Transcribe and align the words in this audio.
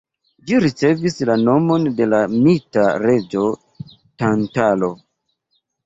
Ĝi 0.51 0.61
ricevis 0.63 1.17
la 1.31 1.35
nomon 1.41 1.85
de 2.01 2.09
la 2.15 2.23
mita 2.39 2.89
reĝo 3.07 3.47
Tantalo. 3.97 4.95